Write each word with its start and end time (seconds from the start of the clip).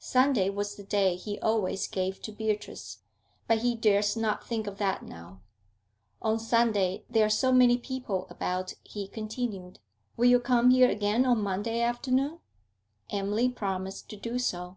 Sunday 0.00 0.50
was 0.50 0.74
the 0.74 0.82
day 0.82 1.14
he 1.14 1.38
always 1.38 1.86
gave 1.86 2.20
to 2.22 2.32
Beatrice. 2.32 3.04
But 3.46 3.58
he 3.58 3.76
durst 3.76 4.16
not 4.16 4.44
think 4.44 4.66
of 4.66 4.78
that 4.78 5.04
now. 5.04 5.42
'On 6.20 6.40
Sunday 6.40 7.04
there 7.08 7.24
are 7.26 7.30
so 7.30 7.52
many 7.52 7.78
people 7.78 8.26
about,' 8.28 8.74
he 8.82 9.06
continued. 9.06 9.78
'Will 10.16 10.26
you 10.28 10.40
come 10.40 10.70
here 10.70 10.90
again 10.90 11.24
on 11.24 11.40
Monday 11.40 11.80
afternoon?' 11.80 12.40
Emily 13.10 13.48
promised 13.48 14.08
to 14.10 14.16
do 14.16 14.40
so. 14.40 14.76